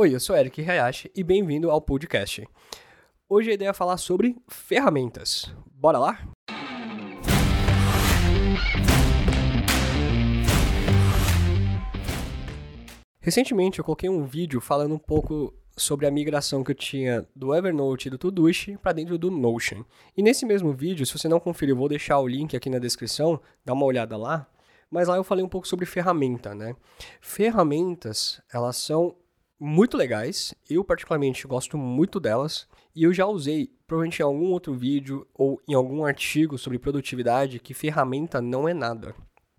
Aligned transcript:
Oi, 0.00 0.14
eu 0.14 0.20
sou 0.20 0.36
Eric 0.36 0.62
Hayashi 0.62 1.10
e 1.12 1.24
bem-vindo 1.24 1.72
ao 1.72 1.80
podcast. 1.80 2.48
Hoje 3.28 3.50
a 3.50 3.54
ideia 3.54 3.70
é 3.70 3.72
falar 3.72 3.96
sobre 3.96 4.36
ferramentas. 4.46 5.52
Bora 5.72 5.98
lá? 5.98 6.20
Recentemente 13.20 13.80
eu 13.80 13.84
coloquei 13.84 14.08
um 14.08 14.24
vídeo 14.24 14.60
falando 14.60 14.94
um 14.94 15.00
pouco 15.00 15.52
sobre 15.76 16.06
a 16.06 16.12
migração 16.12 16.62
que 16.62 16.70
eu 16.70 16.76
tinha 16.76 17.26
do 17.34 17.52
Evernote 17.52 18.06
e 18.06 18.10
do 18.12 18.18
Todoist 18.18 18.76
para 18.76 18.92
dentro 18.92 19.18
do 19.18 19.32
Notion. 19.32 19.82
E 20.16 20.22
nesse 20.22 20.46
mesmo 20.46 20.72
vídeo, 20.72 21.04
se 21.04 21.18
você 21.18 21.26
não 21.26 21.40
conferiu, 21.40 21.74
eu 21.74 21.78
vou 21.78 21.88
deixar 21.88 22.20
o 22.20 22.28
link 22.28 22.56
aqui 22.56 22.70
na 22.70 22.78
descrição, 22.78 23.40
dá 23.64 23.72
uma 23.72 23.84
olhada 23.84 24.16
lá. 24.16 24.46
Mas 24.88 25.08
lá 25.08 25.16
eu 25.16 25.24
falei 25.24 25.44
um 25.44 25.48
pouco 25.48 25.66
sobre 25.66 25.84
ferramenta, 25.86 26.54
né? 26.54 26.76
Ferramentas, 27.20 28.40
elas 28.48 28.76
são 28.76 29.16
muito 29.58 29.96
legais. 29.96 30.54
Eu, 30.68 30.84
particularmente, 30.84 31.46
gosto 31.46 31.76
muito 31.76 32.20
delas. 32.20 32.66
E 32.94 33.04
eu 33.04 33.12
já 33.12 33.26
usei, 33.26 33.70
provavelmente 33.86 34.20
em 34.20 34.24
algum 34.24 34.50
outro 34.50 34.74
vídeo 34.74 35.26
ou 35.34 35.60
em 35.68 35.74
algum 35.74 36.04
artigo 36.04 36.58
sobre 36.58 36.78
produtividade, 36.78 37.58
que 37.58 37.74
ferramenta 37.74 38.40
não 38.40 38.68
é 38.68 38.74
nada. 38.74 39.14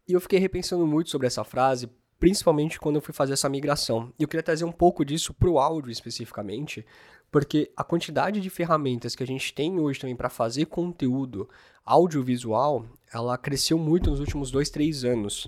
E 0.08 0.14
eu 0.14 0.22
fiquei 0.22 0.40
repensando 0.40 0.86
muito 0.88 1.10
sobre 1.10 1.28
essa 1.28 1.44
frase, 1.44 1.90
principalmente 2.20 2.80
quando 2.80 2.96
eu 2.96 3.02
fui 3.02 3.14
fazer 3.14 3.34
essa 3.34 3.50
migração. 3.50 4.12
E 4.20 4.24
eu 4.24 4.28
queria 4.28 4.44
trazer 4.44 4.66
um 4.66 4.72
pouco 4.72 5.06
disso 5.06 5.34
para 5.34 5.50
o 5.50 5.60
áudio 5.60 5.92
especificamente, 5.92 6.86
porque 7.32 7.72
a 7.78 7.84
quantidade 7.84 8.42
de 8.42 8.50
ferramentas 8.50 9.16
que 9.16 9.24
a 9.24 9.28
gente 9.28 9.54
tem 9.54 9.80
hoje 9.80 10.00
também 10.00 10.16
para 10.16 10.30
fazer 10.30 10.66
conteúdo 10.66 11.48
audiovisual, 11.86 12.86
ela 13.14 13.38
cresceu 13.38 13.78
muito 13.78 14.10
nos 14.10 14.20
últimos 14.20 14.52
dois, 14.52 14.70
três 14.70 15.04
anos. 15.04 15.48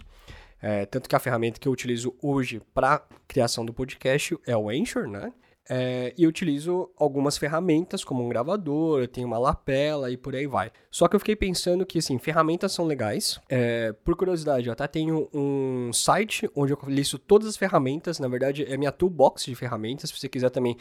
É, 0.62 0.86
tanto 0.86 1.10
que 1.10 1.16
a 1.16 1.20
ferramenta 1.20 1.60
que 1.60 1.68
eu 1.68 1.72
utilizo 1.72 2.14
hoje 2.22 2.62
para 2.74 3.02
criação 3.28 3.66
do 3.66 3.74
podcast 3.74 4.38
é 4.46 4.56
o 4.56 4.70
Anchor, 4.70 5.08
né? 5.08 5.34
É, 5.70 6.14
e 6.18 6.28
utilizo 6.28 6.90
algumas 6.98 7.38
ferramentas, 7.38 8.04
como 8.04 8.26
um 8.26 8.28
gravador, 8.28 9.00
eu 9.00 9.08
tenho 9.08 9.28
uma 9.28 9.38
lapela 9.38 10.12
e 10.12 10.18
por 10.18 10.36
aí 10.36 10.46
vai. 10.46 10.72
Só 10.90 11.08
que 11.08 11.16
eu 11.16 11.20
fiquei 11.20 11.36
pensando 11.36 11.86
que, 11.86 12.00
assim, 12.00 12.20
ferramentas 12.20 12.74
são 12.74 12.86
legais. 12.86 13.40
É, 13.48 13.94
por 14.04 14.16
curiosidade, 14.16 14.68
eu 14.68 14.74
até 14.74 14.86
tenho 14.88 15.30
um 15.34 15.94
site 15.94 16.50
onde 16.56 16.74
eu 16.74 16.80
listo 16.88 17.18
todas 17.18 17.48
as 17.48 17.56
ferramentas. 17.56 18.20
Na 18.20 18.28
verdade, 18.28 18.66
é 18.66 18.76
minha 18.76 18.92
toolbox 18.92 19.46
de 19.46 19.56
ferramentas. 19.56 20.10
Se 20.10 20.20
você 20.20 20.28
quiser 20.28 20.50
também 20.50 20.76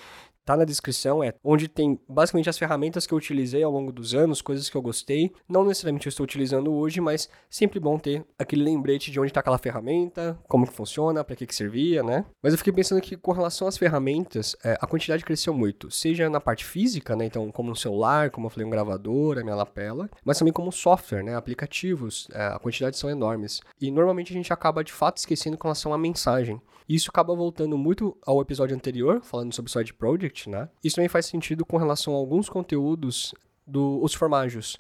tá 0.50 0.56
na 0.56 0.64
descrição, 0.64 1.22
é 1.22 1.32
onde 1.44 1.68
tem 1.68 1.98
basicamente 2.08 2.50
as 2.50 2.58
ferramentas 2.58 3.06
que 3.06 3.14
eu 3.14 3.18
utilizei 3.18 3.62
ao 3.62 3.70
longo 3.70 3.92
dos 3.92 4.14
anos, 4.14 4.42
coisas 4.42 4.68
que 4.68 4.76
eu 4.76 4.82
gostei. 4.82 5.32
Não 5.48 5.64
necessariamente 5.64 6.06
eu 6.06 6.10
estou 6.10 6.24
utilizando 6.24 6.72
hoje, 6.72 7.00
mas 7.00 7.28
sempre 7.48 7.78
bom 7.78 7.98
ter 7.98 8.24
aquele 8.38 8.64
lembrete 8.64 9.10
de 9.10 9.20
onde 9.20 9.30
está 9.30 9.40
aquela 9.40 9.58
ferramenta, 9.58 10.38
como 10.48 10.66
que 10.66 10.72
funciona, 10.72 11.22
para 11.22 11.36
que 11.36 11.46
que 11.46 11.54
servia, 11.54 12.02
né? 12.02 12.24
Mas 12.42 12.52
eu 12.52 12.58
fiquei 12.58 12.72
pensando 12.72 13.00
que 13.00 13.16
com 13.16 13.32
relação 13.32 13.68
às 13.68 13.78
ferramentas, 13.78 14.56
é, 14.64 14.76
a 14.80 14.86
quantidade 14.86 15.24
cresceu 15.24 15.54
muito, 15.54 15.90
seja 15.90 16.28
na 16.28 16.40
parte 16.40 16.64
física, 16.64 17.14
né? 17.14 17.26
Então, 17.26 17.50
como 17.52 17.70
um 17.70 17.74
celular, 17.74 18.30
como 18.30 18.46
eu 18.46 18.50
falei, 18.50 18.66
um 18.66 18.70
gravador, 18.70 19.38
a 19.38 19.42
minha 19.42 19.54
lapela, 19.54 20.10
mas 20.24 20.38
também 20.38 20.52
como 20.52 20.72
software, 20.72 21.22
né? 21.22 21.36
Aplicativos, 21.36 22.28
é, 22.32 22.46
a 22.46 22.58
quantidade 22.58 22.96
são 22.96 23.08
enormes. 23.08 23.60
E 23.80 23.90
normalmente 23.90 24.32
a 24.32 24.36
gente 24.36 24.52
acaba 24.52 24.82
de 24.82 24.92
fato 24.92 25.18
esquecendo 25.18 25.56
com 25.56 25.68
relação 25.68 25.94
à 25.94 25.98
mensagem. 25.98 26.60
E 26.90 26.96
isso 26.96 27.08
acaba 27.08 27.32
voltando 27.36 27.78
muito 27.78 28.16
ao 28.26 28.40
episódio 28.40 28.74
anterior, 28.74 29.20
falando 29.22 29.54
sobre 29.54 29.70
Side 29.70 29.94
Project, 29.94 30.39
né? 30.48 30.68
Isso 30.82 30.96
também 30.96 31.08
faz 31.08 31.26
sentido 31.26 31.64
com 31.64 31.76
relação 31.76 32.14
a 32.14 32.16
alguns 32.16 32.48
conteúdos 32.48 33.34
dos 33.66 34.14
formágios, 34.14 34.76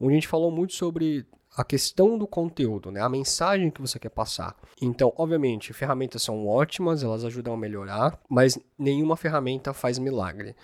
onde 0.00 0.12
a 0.12 0.14
gente 0.14 0.28
falou 0.28 0.50
muito 0.50 0.74
sobre 0.74 1.26
a 1.56 1.64
questão 1.64 2.16
do 2.16 2.26
conteúdo, 2.26 2.92
né? 2.92 3.00
A 3.00 3.08
mensagem 3.08 3.70
que 3.70 3.80
você 3.80 3.98
quer 3.98 4.10
passar. 4.10 4.56
Então, 4.80 5.12
obviamente, 5.16 5.72
ferramentas 5.72 6.22
são 6.22 6.46
ótimas, 6.46 7.02
elas 7.02 7.24
ajudam 7.24 7.52
a 7.54 7.56
melhorar, 7.56 8.18
mas 8.28 8.58
nenhuma 8.78 9.16
ferramenta 9.16 9.72
faz 9.72 9.98
milagre. 9.98 10.54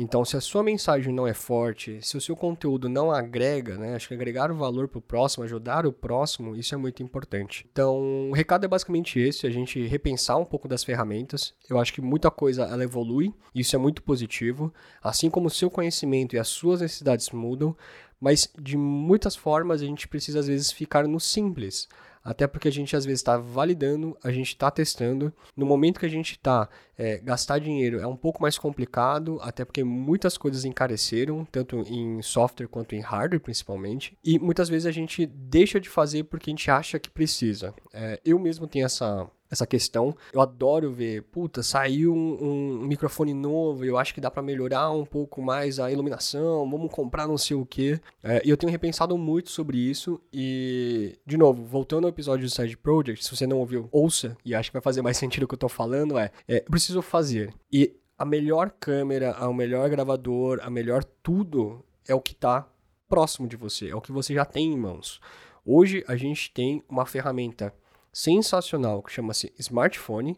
Então, 0.00 0.24
se 0.24 0.36
a 0.36 0.40
sua 0.40 0.62
mensagem 0.62 1.12
não 1.12 1.26
é 1.26 1.34
forte, 1.34 1.98
se 2.00 2.16
o 2.16 2.20
seu 2.20 2.36
conteúdo 2.36 2.88
não 2.88 3.10
agrega, 3.10 3.76
né? 3.76 3.96
Acho 3.96 4.06
que 4.06 4.14
agregar 4.14 4.48
o 4.52 4.54
valor 4.54 4.86
para 4.86 4.98
o 4.98 5.02
próximo, 5.02 5.42
ajudar 5.42 5.84
o 5.84 5.92
próximo, 5.92 6.54
isso 6.54 6.72
é 6.72 6.78
muito 6.78 7.02
importante. 7.02 7.66
Então, 7.72 8.30
o 8.30 8.32
recado 8.32 8.64
é 8.64 8.68
basicamente 8.68 9.18
esse: 9.18 9.44
a 9.44 9.50
gente 9.50 9.84
repensar 9.86 10.38
um 10.38 10.44
pouco 10.44 10.68
das 10.68 10.84
ferramentas. 10.84 11.52
Eu 11.68 11.80
acho 11.80 11.92
que 11.92 12.00
muita 12.00 12.30
coisa 12.30 12.62
ela 12.62 12.84
evolui, 12.84 13.34
isso 13.52 13.74
é 13.74 13.78
muito 13.78 14.00
positivo. 14.00 14.72
Assim 15.02 15.28
como 15.28 15.48
o 15.48 15.50
seu 15.50 15.68
conhecimento 15.68 16.36
e 16.36 16.38
as 16.38 16.46
suas 16.46 16.80
necessidades 16.80 17.30
mudam, 17.30 17.76
mas 18.20 18.48
de 18.60 18.76
muitas 18.76 19.36
formas 19.36 19.82
a 19.82 19.84
gente 19.84 20.08
precisa 20.08 20.40
às 20.40 20.46
vezes 20.46 20.70
ficar 20.70 21.06
no 21.06 21.20
simples. 21.20 21.88
Até 22.28 22.46
porque 22.46 22.68
a 22.68 22.72
gente 22.72 22.94
às 22.94 23.06
vezes 23.06 23.20
está 23.20 23.38
validando, 23.38 24.14
a 24.22 24.30
gente 24.30 24.48
está 24.48 24.70
testando. 24.70 25.32
No 25.56 25.64
momento 25.64 25.98
que 25.98 26.04
a 26.04 26.10
gente 26.10 26.32
está, 26.32 26.68
é, 26.96 27.16
gastar 27.18 27.58
dinheiro 27.58 28.00
é 28.00 28.06
um 28.06 28.16
pouco 28.16 28.42
mais 28.42 28.58
complicado, 28.58 29.38
até 29.40 29.64
porque 29.64 29.82
muitas 29.82 30.36
coisas 30.36 30.66
encareceram, 30.66 31.46
tanto 31.50 31.78
em 31.88 32.20
software 32.20 32.68
quanto 32.68 32.94
em 32.94 33.00
hardware 33.00 33.40
principalmente. 33.40 34.18
E 34.22 34.38
muitas 34.38 34.68
vezes 34.68 34.84
a 34.84 34.90
gente 34.90 35.24
deixa 35.24 35.80
de 35.80 35.88
fazer 35.88 36.24
porque 36.24 36.50
a 36.50 36.52
gente 36.52 36.70
acha 36.70 36.98
que 36.98 37.08
precisa. 37.08 37.72
É, 37.94 38.20
eu 38.22 38.38
mesmo 38.38 38.66
tenho 38.66 38.84
essa, 38.84 39.26
essa 39.50 39.66
questão. 39.66 40.16
Eu 40.32 40.40
adoro 40.40 40.92
ver, 40.92 41.22
puta, 41.24 41.62
saiu 41.62 42.14
um, 42.14 42.82
um 42.82 42.86
microfone 42.86 43.34
novo, 43.34 43.84
eu 43.84 43.96
acho 43.98 44.14
que 44.14 44.20
dá 44.20 44.30
para 44.30 44.42
melhorar 44.42 44.90
um 44.90 45.04
pouco 45.04 45.42
mais 45.42 45.78
a 45.78 45.90
iluminação, 45.90 46.68
vamos 46.70 46.90
comprar 46.90 47.26
não 47.26 47.38
sei 47.38 47.56
o 47.56 47.64
que. 47.64 48.00
É, 48.22 48.42
e 48.44 48.50
eu 48.50 48.56
tenho 48.56 48.70
repensado 48.70 49.16
muito 49.16 49.50
sobre 49.50 49.78
isso 49.78 50.20
e, 50.32 51.18
de 51.26 51.36
novo, 51.36 51.64
voltando 51.64 52.04
ao 52.04 52.10
episódio 52.10 52.46
do 52.46 52.50
Side 52.50 52.76
Project, 52.76 53.24
se 53.24 53.34
você 53.34 53.46
não 53.46 53.58
ouviu, 53.58 53.88
ouça, 53.90 54.36
e 54.44 54.54
acho 54.54 54.70
que 54.70 54.74
vai 54.74 54.82
fazer 54.82 55.02
mais 55.02 55.16
sentido 55.18 55.44
o 55.44 55.48
que 55.48 55.54
eu 55.54 55.58
tô 55.58 55.68
falando, 55.68 56.18
é, 56.18 56.30
é 56.46 56.60
preciso 56.60 57.02
fazer. 57.02 57.52
E 57.72 57.94
a 58.18 58.24
melhor 58.24 58.70
câmera, 58.78 59.48
o 59.48 59.54
melhor 59.54 59.88
gravador, 59.88 60.58
a 60.62 60.68
melhor 60.68 61.04
tudo 61.22 61.84
é 62.06 62.14
o 62.14 62.20
que 62.20 62.34
tá 62.34 62.68
próximo 63.08 63.48
de 63.48 63.56
você, 63.56 63.88
é 63.88 63.94
o 63.94 64.00
que 64.00 64.12
você 64.12 64.34
já 64.34 64.44
tem 64.44 64.72
em 64.72 64.76
mãos. 64.76 65.20
Hoje 65.64 66.04
a 66.08 66.16
gente 66.16 66.50
tem 66.50 66.82
uma 66.88 67.06
ferramenta 67.06 67.74
sensacional 68.18 69.00
que 69.00 69.12
chama-se 69.12 69.52
smartphone 69.58 70.36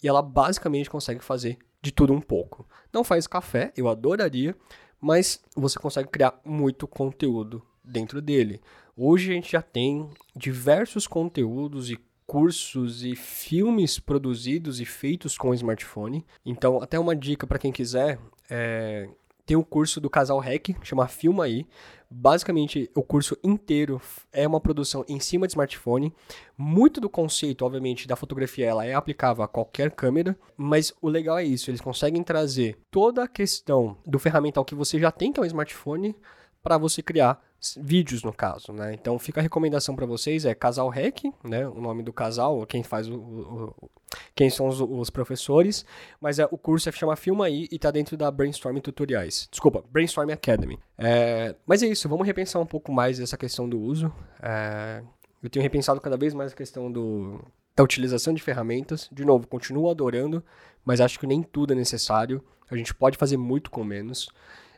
e 0.00 0.06
ela 0.06 0.22
basicamente 0.22 0.88
consegue 0.88 1.24
fazer 1.24 1.58
de 1.82 1.90
tudo 1.90 2.12
um 2.12 2.20
pouco. 2.20 2.64
Não 2.92 3.02
faz 3.02 3.26
café, 3.26 3.72
eu 3.76 3.88
adoraria, 3.88 4.54
mas 5.00 5.40
você 5.56 5.76
consegue 5.76 6.08
criar 6.08 6.38
muito 6.44 6.86
conteúdo 6.86 7.60
dentro 7.82 8.22
dele. 8.22 8.60
Hoje 8.96 9.32
a 9.32 9.34
gente 9.34 9.50
já 9.50 9.60
tem 9.60 10.08
diversos 10.36 11.08
conteúdos 11.08 11.90
e 11.90 11.98
cursos 12.26 13.02
e 13.02 13.16
filmes 13.16 13.98
produzidos 13.98 14.80
e 14.80 14.84
feitos 14.84 15.36
com 15.36 15.52
smartphone. 15.52 16.24
Então, 16.44 16.80
até 16.80 16.96
uma 16.96 17.14
dica 17.14 17.44
para 17.44 17.58
quem 17.58 17.72
quiser, 17.72 18.20
é, 18.48 19.08
tem 19.46 19.56
o 19.56 19.64
curso 19.64 20.00
do 20.00 20.10
Casal 20.10 20.40
Rec, 20.40 20.70
chama 20.82 21.06
Filma 21.06 21.44
aí. 21.44 21.64
Basicamente, 22.10 22.90
o 22.94 23.02
curso 23.02 23.36
inteiro 23.42 24.00
é 24.32 24.46
uma 24.46 24.60
produção 24.60 25.04
em 25.08 25.18
cima 25.20 25.46
de 25.46 25.52
smartphone. 25.52 26.12
Muito 26.58 27.00
do 27.00 27.08
conceito, 27.08 27.64
obviamente, 27.64 28.08
da 28.08 28.16
fotografia 28.16 28.66
ela 28.66 28.84
é 28.84 28.94
aplicável 28.94 29.44
a 29.44 29.48
qualquer 29.48 29.92
câmera, 29.92 30.36
mas 30.56 30.92
o 31.00 31.08
legal 31.08 31.38
é 31.38 31.44
isso, 31.44 31.70
eles 31.70 31.80
conseguem 31.80 32.22
trazer 32.22 32.76
toda 32.90 33.24
a 33.24 33.28
questão 33.28 33.96
do 34.04 34.18
ferramental 34.18 34.64
que 34.64 34.74
você 34.74 34.98
já 34.98 35.10
tem, 35.10 35.32
que 35.32 35.40
é 35.40 35.42
um 35.42 35.46
smartphone, 35.46 36.14
para 36.62 36.78
você 36.78 37.00
criar 37.00 37.40
vídeos 37.76 38.22
no 38.22 38.32
caso, 38.32 38.72
né? 38.72 38.92
Então 38.92 39.18
fica 39.18 39.40
a 39.40 39.42
recomendação 39.42 39.94
para 39.96 40.06
vocês 40.06 40.44
é 40.44 40.54
Casal 40.54 40.88
Rec, 40.88 41.24
né? 41.42 41.66
O 41.68 41.80
nome 41.80 42.02
do 42.02 42.12
casal, 42.12 42.66
quem 42.66 42.82
faz 42.82 43.08
o, 43.08 43.16
o 43.16 43.90
quem 44.34 44.48
são 44.48 44.68
os, 44.68 44.80
os, 44.80 45.10
professores, 45.10 45.84
mas 46.20 46.38
é, 46.38 46.46
o 46.50 46.58
curso 46.58 46.88
é 46.88 46.92
chama 46.92 47.16
Filma 47.16 47.46
aí 47.46 47.66
e 47.70 47.78
tá 47.78 47.90
dentro 47.90 48.16
da 48.16 48.30
Brainstorm 48.30 48.78
Tutoriais. 48.78 49.48
Desculpa, 49.50 49.84
Brainstorm 49.90 50.30
Academy. 50.30 50.78
É, 50.96 51.54
mas 51.66 51.82
é 51.82 51.86
isso, 51.86 52.08
vamos 52.08 52.26
repensar 52.26 52.60
um 52.60 52.66
pouco 52.66 52.92
mais 52.92 53.18
essa 53.18 53.36
questão 53.36 53.68
do 53.68 53.80
uso. 53.80 54.12
É, 54.42 55.02
eu 55.42 55.50
tenho 55.50 55.62
repensado 55.62 56.00
cada 56.00 56.16
vez 56.16 56.34
mais 56.34 56.52
a 56.52 56.56
questão 56.56 56.90
do, 56.90 57.40
da 57.74 57.82
utilização 57.82 58.32
de 58.32 58.42
ferramentas. 58.42 59.08
De 59.12 59.24
novo, 59.24 59.46
continuo 59.46 59.90
adorando, 59.90 60.42
mas 60.84 61.00
acho 61.00 61.18
que 61.18 61.26
nem 61.26 61.42
tudo 61.42 61.72
é 61.72 61.76
necessário. 61.76 62.42
A 62.70 62.76
gente 62.76 62.94
pode 62.94 63.16
fazer 63.16 63.36
muito 63.36 63.70
com 63.70 63.84
menos. 63.84 64.28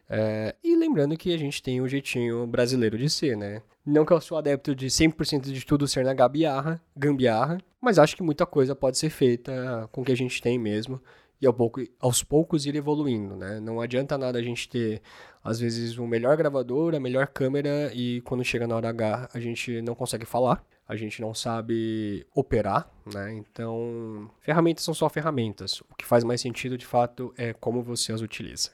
É, 0.09 0.55
e 0.65 0.75
lembrando 0.75 1.17
que 1.17 1.35
a 1.35 1.39
gente 1.39 1.63
tem 1.63 1.81
o 1.81 1.89
jeitinho 1.89 2.47
brasileiro 2.47 2.97
de 2.97 3.11
ser, 3.11 3.37
né? 3.37 3.63
Não 3.85 4.05
que 4.05 4.13
eu 4.13 4.21
sou 4.21 4.39
adepto 4.39 4.75
de 4.75 4.87
100% 4.87 5.53
de 5.53 5.67
tudo 5.67 5.87
ser 5.87 6.05
na 6.05 6.15
gambiarra, 6.15 6.81
gambiarra, 6.97 7.59
mas 7.81 7.99
acho 7.99 8.17
que 8.17 8.23
muita 8.23 8.47
coisa 8.47 8.75
pode 8.75 8.99
ser 8.99 9.11
feita 9.11 9.89
com 9.93 10.03
o 10.03 10.05
que 10.05 10.13
a 10.13 10.17
gente 10.17 10.43
tem 10.43 10.59
mesmo 10.59 11.01
e 11.41 11.47
ao 11.47 11.53
pouco, 11.53 11.81
aos 12.01 12.23
poucos 12.23 12.67
ir 12.67 12.75
evoluindo, 12.75 13.37
né? 13.37 13.61
Não 13.61 13.81
adianta 13.81 14.19
nada 14.19 14.39
a 14.39 14.43
gente 14.43 14.69
ter, 14.69 15.01
às 15.43 15.61
vezes, 15.61 15.97
o 15.97 16.03
um 16.03 16.07
melhor 16.07 16.37
gravador, 16.37 16.95
a 16.95 17.01
melhor 17.01 17.29
câmera 17.29 17.93
e 17.95 18.21
quando 18.23 18.45
chega 18.45 18.67
na 18.67 18.77
hora 18.77 18.89
H 18.89 19.31
a 19.33 19.41
gente 19.41 19.81
não 19.83 19.95
consegue 19.95 20.27
falar, 20.27 20.65
a 20.87 20.97
gente 20.97 21.21
não 21.21 21.33
sabe 21.35 22.27
operar, 22.35 22.91
né? 23.07 23.35
Então, 23.35 24.29
ferramentas 24.41 24.85
são 24.85 24.95
só 24.95 25.09
ferramentas. 25.09 25.81
O 25.83 25.95
que 25.97 26.05
faz 26.05 26.25
mais 26.25 26.41
sentido, 26.41 26.77
de 26.77 26.87
fato, 26.87 27.33
é 27.37 27.53
como 27.53 27.83
você 27.83 28.13
as 28.13 28.21
utiliza. 28.21 28.71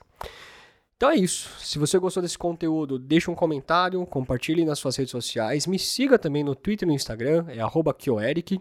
Então 0.97 1.11
é 1.11 1.17
isso. 1.17 1.51
Se 1.59 1.79
você 1.79 1.99
gostou 1.99 2.23
desse 2.23 2.39
conteúdo, 2.39 2.99
deixa 2.99 3.31
um 3.31 3.35
comentário, 3.35 4.05
compartilhe 4.07 4.65
nas 4.65 4.79
suas 4.79 4.97
redes 4.97 5.11
sociais, 5.11 5.67
me 5.67 5.79
siga 5.79 6.19
também 6.19 6.45
no 6.45 6.55
Twitter 6.55 6.87
e 6.87 6.91
no 6.91 6.95
Instagram, 6.95 7.47
é 7.49 7.59
@kioeric. 7.99 8.61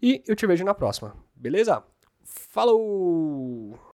E 0.00 0.22
eu 0.26 0.36
te 0.36 0.46
vejo 0.46 0.64
na 0.64 0.74
próxima. 0.74 1.16
Beleza? 1.34 1.82
Falou! 2.22 3.78